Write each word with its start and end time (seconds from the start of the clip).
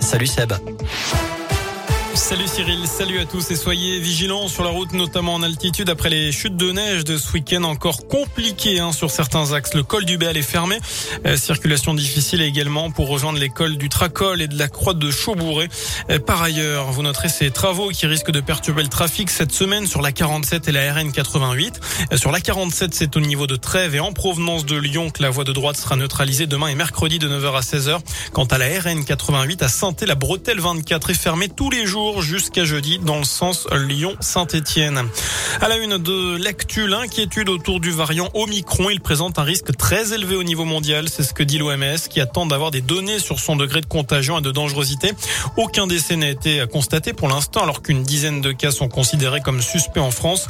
Salut 0.00 0.28
Seb. 0.28 0.52
Salut 2.32 2.48
Cyril, 2.48 2.86
salut 2.86 3.18
à 3.18 3.26
tous 3.26 3.50
et 3.50 3.56
soyez 3.56 4.00
vigilants 4.00 4.48
sur 4.48 4.64
la 4.64 4.70
route, 4.70 4.94
notamment 4.94 5.34
en 5.34 5.42
altitude 5.42 5.90
après 5.90 6.08
les 6.08 6.32
chutes 6.32 6.56
de 6.56 6.72
neige 6.72 7.04
de 7.04 7.18
ce 7.18 7.30
week-end 7.30 7.62
encore 7.64 8.08
compliqué 8.08 8.80
hein, 8.80 8.92
sur 8.92 9.10
certains 9.10 9.52
axes. 9.52 9.74
Le 9.74 9.82
col 9.82 10.06
du 10.06 10.16
Béal 10.16 10.38
est 10.38 10.40
fermé, 10.40 10.78
euh, 11.26 11.36
circulation 11.36 11.92
difficile 11.92 12.40
également 12.40 12.90
pour 12.90 13.08
rejoindre 13.08 13.38
les 13.38 13.50
cols 13.50 13.76
du 13.76 13.90
Tracol 13.90 14.40
et 14.40 14.48
de 14.48 14.58
la 14.58 14.68
Croix 14.68 14.94
de 14.94 15.10
Chaubouré. 15.10 15.68
Euh, 16.08 16.18
par 16.20 16.40
ailleurs, 16.40 16.90
vous 16.90 17.02
noterez 17.02 17.28
ces 17.28 17.50
travaux 17.50 17.90
qui 17.90 18.06
risquent 18.06 18.30
de 18.30 18.40
perturber 18.40 18.82
le 18.82 18.88
trafic 18.88 19.28
cette 19.28 19.52
semaine 19.52 19.86
sur 19.86 20.00
la 20.00 20.10
47 20.10 20.68
et 20.68 20.72
la 20.72 20.90
RN 20.90 21.12
88. 21.12 21.80
Euh, 22.12 22.16
sur 22.16 22.32
la 22.32 22.40
47, 22.40 22.94
c'est 22.94 23.14
au 23.14 23.20
niveau 23.20 23.46
de 23.46 23.56
Trèves 23.56 23.94
et 23.94 24.00
en 24.00 24.14
provenance 24.14 24.64
de 24.64 24.78
Lyon 24.78 25.10
que 25.10 25.22
la 25.22 25.28
voie 25.28 25.44
de 25.44 25.52
droite 25.52 25.76
sera 25.76 25.96
neutralisée 25.96 26.46
demain 26.46 26.68
et 26.68 26.76
mercredi 26.76 27.18
de 27.18 27.28
9h 27.28 27.58
à 27.58 27.60
16h. 27.60 27.98
Quant 28.32 28.46
à 28.46 28.56
la 28.56 28.68
RN 28.80 29.04
88 29.04 29.62
à 29.62 29.68
saint 29.68 29.92
la 30.06 30.14
bretelle 30.14 30.60
24 30.60 31.10
est 31.10 31.14
fermée 31.14 31.50
tous 31.50 31.68
les 31.68 31.84
jours 31.84 32.21
jusqu'à 32.22 32.64
jeudi 32.64 32.98
dans 32.98 33.18
le 33.18 33.24
sens 33.24 33.66
Lyon-Saint-Etienne. 33.72 35.02
À 35.60 35.68
la 35.68 35.76
une 35.76 35.98
de 35.98 36.36
l'actu, 36.42 36.86
l'inquiétude 36.86 37.48
autour 37.48 37.80
du 37.80 37.90
variant 37.90 38.30
Omicron. 38.34 38.90
Il 38.90 39.00
présente 39.00 39.38
un 39.38 39.42
risque 39.42 39.76
très 39.76 40.12
élevé 40.12 40.36
au 40.36 40.42
niveau 40.42 40.64
mondial. 40.64 41.08
C'est 41.08 41.22
ce 41.22 41.34
que 41.34 41.42
dit 41.42 41.58
l'OMS 41.58 41.98
qui 42.08 42.20
attend 42.20 42.46
d'avoir 42.46 42.70
des 42.70 42.80
données 42.80 43.18
sur 43.18 43.40
son 43.40 43.56
degré 43.56 43.80
de 43.80 43.86
contagion 43.86 44.38
et 44.38 44.42
de 44.42 44.50
dangerosité. 44.50 45.12
Aucun 45.56 45.86
décès 45.86 46.16
n'a 46.16 46.28
été 46.28 46.64
constaté 46.72 47.12
pour 47.12 47.28
l'instant 47.28 47.62
alors 47.62 47.82
qu'une 47.82 48.02
dizaine 48.02 48.40
de 48.40 48.52
cas 48.52 48.70
sont 48.70 48.88
considérés 48.88 49.40
comme 49.40 49.60
suspects 49.60 50.00
en 50.00 50.10
France. 50.10 50.46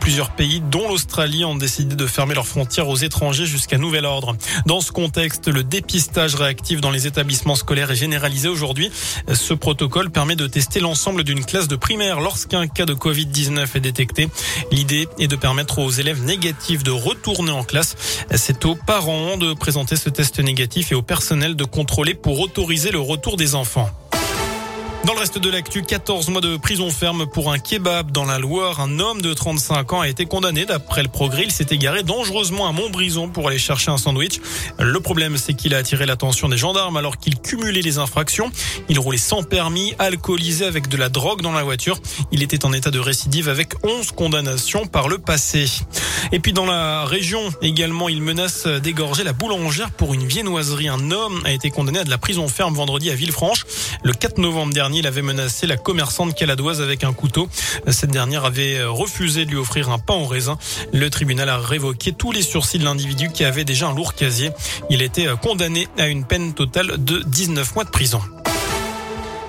Plusieurs 0.00 0.30
pays, 0.30 0.60
dont 0.60 0.88
l'Australie, 0.88 1.44
ont 1.44 1.56
décidé 1.56 1.96
de 1.96 2.06
fermer 2.06 2.34
leurs 2.34 2.46
frontières 2.46 2.88
aux 2.88 2.96
étrangers 2.96 3.46
jusqu'à 3.46 3.78
nouvel 3.78 4.04
ordre. 4.04 4.36
Dans 4.66 4.80
ce 4.80 4.92
contexte, 4.92 5.48
le 5.48 5.64
dépistage 5.64 6.34
réactif 6.34 6.80
dans 6.80 6.90
les 6.90 7.06
établissements 7.06 7.54
scolaires 7.54 7.90
est 7.90 7.96
généralisé 7.96 8.48
aujourd'hui. 8.48 8.90
Ce 9.32 9.54
protocole 9.54 10.10
permet 10.10 10.36
de 10.36 10.46
tester 10.46 10.80
l'ensemble 10.80 11.05
d'une 11.14 11.44
classe 11.44 11.68
de 11.68 11.76
primaire 11.76 12.20
lorsqu'un 12.20 12.66
cas 12.66 12.84
de 12.84 12.92
Covid-19 12.92 13.76
est 13.76 13.80
détecté. 13.80 14.28
L'idée 14.72 15.08
est 15.20 15.28
de 15.28 15.36
permettre 15.36 15.78
aux 15.78 15.90
élèves 15.90 16.24
négatifs 16.24 16.82
de 16.82 16.90
retourner 16.90 17.52
en 17.52 17.62
classe. 17.62 17.94
C'est 18.34 18.64
aux 18.64 18.74
parents 18.74 19.36
de 19.36 19.54
présenter 19.54 19.94
ce 19.94 20.08
test 20.08 20.40
négatif 20.40 20.90
et 20.90 20.96
au 20.96 21.02
personnel 21.02 21.54
de 21.54 21.64
contrôler 21.64 22.14
pour 22.14 22.40
autoriser 22.40 22.90
le 22.90 22.98
retour 22.98 23.36
des 23.36 23.54
enfants. 23.54 23.88
Dans 25.06 25.14
le 25.14 25.20
reste 25.20 25.38
de 25.38 25.48
l'actu, 25.48 25.84
14 25.84 26.30
mois 26.30 26.40
de 26.40 26.56
prison 26.56 26.90
ferme 26.90 27.28
pour 27.28 27.52
un 27.52 27.60
kebab 27.60 28.10
dans 28.10 28.24
la 28.24 28.40
Loire. 28.40 28.80
Un 28.80 28.98
homme 28.98 29.22
de 29.22 29.32
35 29.32 29.92
ans 29.92 30.00
a 30.00 30.08
été 30.08 30.26
condamné. 30.26 30.64
D'après 30.64 31.04
le 31.04 31.08
progrès, 31.08 31.44
il 31.44 31.52
s'est 31.52 31.68
égaré 31.70 32.02
dangereusement 32.02 32.66
à 32.66 32.72
Montbrison 32.72 33.28
pour 33.28 33.46
aller 33.46 33.56
chercher 33.56 33.92
un 33.92 33.98
sandwich. 33.98 34.40
Le 34.80 34.98
problème, 34.98 35.36
c'est 35.36 35.54
qu'il 35.54 35.76
a 35.76 35.78
attiré 35.78 36.06
l'attention 36.06 36.48
des 36.48 36.56
gendarmes 36.56 36.96
alors 36.96 37.18
qu'il 37.18 37.38
cumulait 37.38 37.82
les 37.82 37.98
infractions. 37.98 38.50
Il 38.88 38.98
roulait 38.98 39.16
sans 39.16 39.44
permis, 39.44 39.94
alcoolisé 40.00 40.64
avec 40.64 40.88
de 40.88 40.96
la 40.96 41.08
drogue 41.08 41.40
dans 41.40 41.52
la 41.52 41.62
voiture. 41.62 42.00
Il 42.32 42.42
était 42.42 42.64
en 42.64 42.72
état 42.72 42.90
de 42.90 42.98
récidive 42.98 43.48
avec 43.48 43.74
11 43.84 44.10
condamnations 44.10 44.86
par 44.86 45.08
le 45.08 45.18
passé. 45.18 45.66
Et 46.32 46.40
puis 46.40 46.52
dans 46.52 46.66
la 46.66 47.04
région 47.04 47.40
également, 47.62 48.08
il 48.08 48.20
menace 48.20 48.66
d'égorger 48.66 49.22
la 49.22 49.32
boulangère 49.32 49.92
pour 49.92 50.14
une 50.14 50.26
viennoiserie. 50.26 50.88
Un 50.88 51.12
homme 51.12 51.40
a 51.44 51.52
été 51.52 51.70
condamné 51.70 52.00
à 52.00 52.04
de 52.04 52.10
la 52.10 52.18
prison 52.18 52.48
ferme 52.48 52.74
vendredi 52.74 53.08
à 53.10 53.14
Villefranche. 53.14 53.64
Le 54.02 54.12
4 54.12 54.38
novembre 54.38 54.74
dernier, 54.74 54.95
il 54.98 55.06
avait 55.06 55.22
menacé 55.22 55.66
la 55.66 55.76
commerçante 55.76 56.34
caladoise 56.34 56.80
avec 56.80 57.04
un 57.04 57.12
couteau. 57.12 57.48
Cette 57.88 58.10
dernière 58.10 58.44
avait 58.44 58.82
refusé 58.84 59.44
de 59.44 59.50
lui 59.50 59.58
offrir 59.58 59.90
un 59.90 59.98
pain 59.98 60.14
au 60.14 60.26
raisin. 60.26 60.58
Le 60.92 61.10
tribunal 61.10 61.48
a 61.48 61.58
révoqué 61.58 62.12
tous 62.12 62.32
les 62.32 62.42
sursis 62.42 62.78
de 62.78 62.84
l'individu 62.84 63.30
qui 63.30 63.44
avait 63.44 63.64
déjà 63.64 63.88
un 63.88 63.94
lourd 63.94 64.14
casier. 64.14 64.50
Il 64.90 65.02
était 65.02 65.26
condamné 65.42 65.88
à 65.98 66.06
une 66.06 66.24
peine 66.24 66.54
totale 66.54 66.94
de 66.98 67.22
19 67.26 67.74
mois 67.74 67.84
de 67.84 67.90
prison. 67.90 68.20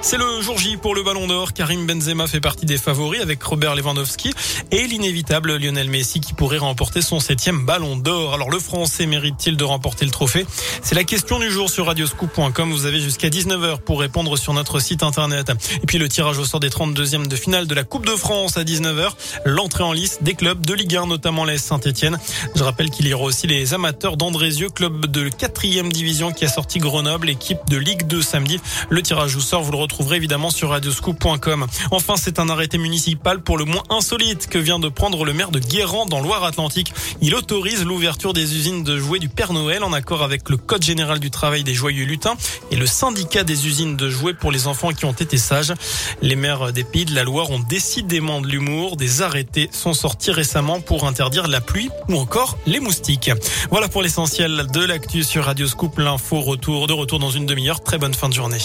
C'est 0.01 0.17
le 0.17 0.41
jour 0.41 0.57
J 0.57 0.77
pour 0.77 0.95
le 0.95 1.03
Ballon 1.03 1.27
d'Or. 1.27 1.51
Karim 1.53 1.85
Benzema 1.85 2.27
fait 2.27 2.39
partie 2.39 2.65
des 2.65 2.77
favoris 2.77 3.19
avec 3.19 3.43
Robert 3.43 3.75
Lewandowski 3.75 4.31
et 4.71 4.87
l'inévitable 4.87 5.57
Lionel 5.57 5.89
Messi 5.89 6.21
qui 6.21 6.33
pourrait 6.33 6.59
remporter 6.59 7.01
son 7.01 7.19
septième 7.19 7.65
Ballon 7.65 7.97
d'Or. 7.97 8.33
Alors 8.33 8.49
le 8.49 8.59
Français 8.59 9.05
mérite-t-il 9.05 9.57
de 9.57 9.63
remporter 9.63 10.05
le 10.05 10.11
trophée? 10.11 10.45
C'est 10.81 10.95
la 10.95 11.03
question 11.03 11.39
du 11.39 11.51
jour 11.51 11.69
sur 11.69 11.87
radioscoop.com. 11.87 12.71
Vous 12.71 12.85
avez 12.85 13.01
jusqu'à 13.01 13.27
19h 13.27 13.79
pour 13.79 13.99
répondre 13.99 14.37
sur 14.37 14.53
notre 14.53 14.79
site 14.79 15.03
internet. 15.03 15.51
Et 15.81 15.85
puis 15.85 15.97
le 15.97 16.07
tirage 16.07 16.37
au 16.37 16.45
sort 16.45 16.61
des 16.61 16.69
32e 16.69 17.27
de 17.27 17.35
finale 17.35 17.67
de 17.67 17.75
la 17.75 17.83
Coupe 17.83 18.05
de 18.05 18.15
France 18.15 18.55
à 18.55 18.63
19h. 18.63 19.09
L'entrée 19.45 19.83
en 19.83 19.93
liste 19.93 20.23
des 20.23 20.35
clubs 20.35 20.65
de 20.65 20.73
Ligue 20.73 20.95
1, 20.95 21.07
notamment 21.07 21.43
l'AS 21.43 21.57
Saint-Etienne. 21.57 22.17
Je 22.55 22.63
rappelle 22.63 22.91
qu'il 22.91 23.07
y 23.07 23.13
aura 23.13 23.25
aussi 23.25 23.47
les 23.47 23.73
amateurs 23.73 24.15
d'Andrézieux, 24.15 24.69
club 24.69 25.07
de 25.07 25.27
4e 25.27 25.91
division 25.91 26.31
qui 26.31 26.45
a 26.45 26.49
sorti 26.49 26.79
Grenoble, 26.79 27.29
équipe 27.29 27.59
de 27.69 27.77
Ligue 27.77 28.07
2 28.07 28.21
samedi. 28.21 28.61
Le 28.89 29.01
tirage 29.01 29.35
au 29.35 29.41
sort, 29.41 29.63
vous 29.63 29.71
le 29.71 29.77
retrouvez 29.87 29.97
trouverez 29.97 30.17
évidemment 30.17 30.51
sur 30.51 30.69
radioscoop.com. 30.69 31.65
Enfin, 31.89 32.15
c'est 32.17 32.39
un 32.39 32.49
arrêté 32.49 32.77
municipal 32.77 33.39
pour 33.39 33.57
le 33.57 33.65
moins 33.65 33.83
insolite 33.89 34.47
que 34.47 34.59
vient 34.59 34.77
de 34.77 34.89
prendre 34.89 35.25
le 35.25 35.33
maire 35.33 35.49
de 35.49 35.57
Guérand 35.57 36.05
dans 36.05 36.19
Loire-Atlantique. 36.19 36.93
Il 37.19 37.33
autorise 37.33 37.83
l'ouverture 37.83 38.33
des 38.33 38.55
usines 38.55 38.83
de 38.83 38.99
jouets 38.99 39.17
du 39.17 39.27
Père 39.27 39.53
Noël 39.53 39.83
en 39.83 39.93
accord 39.93 40.21
avec 40.21 40.49
le 40.49 40.57
Code 40.57 40.83
général 40.83 41.19
du 41.19 41.31
travail 41.31 41.63
des 41.63 41.73
joyeux 41.73 42.05
lutins 42.05 42.35
et 42.69 42.75
le 42.75 42.85
syndicat 42.85 43.43
des 43.43 43.65
usines 43.65 43.97
de 43.97 44.09
jouets 44.09 44.35
pour 44.35 44.51
les 44.51 44.67
enfants 44.67 44.91
qui 44.91 45.05
ont 45.05 45.13
été 45.13 45.37
sages. 45.37 45.73
Les 46.21 46.35
maires 46.35 46.73
des 46.73 46.83
pays 46.83 47.05
de 47.05 47.15
la 47.15 47.23
Loire 47.23 47.49
ont 47.49 47.59
décidément 47.59 48.41
de 48.41 48.47
l'humour. 48.47 48.97
Des 48.97 49.23
arrêtés 49.23 49.69
sont 49.71 49.93
sortis 49.93 50.31
récemment 50.31 50.79
pour 50.79 51.07
interdire 51.07 51.47
la 51.47 51.61
pluie 51.61 51.89
ou 52.07 52.17
encore 52.17 52.57
les 52.67 52.79
moustiques. 52.79 53.31
Voilà 53.71 53.87
pour 53.87 54.03
l'essentiel 54.03 54.67
de 54.71 54.85
l'actu 54.85 55.23
sur 55.23 55.45
Radioscoop. 55.45 55.97
L'info 55.97 56.41
retour 56.41 56.85
de 56.85 56.93
retour 56.93 57.17
dans 57.17 57.31
une 57.31 57.45
demi-heure. 57.47 57.81
Très 57.81 57.97
bonne 57.97 58.13
fin 58.13 58.29
de 58.29 58.33
journée. 58.33 58.59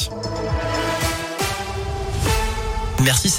Merci. 3.03 3.33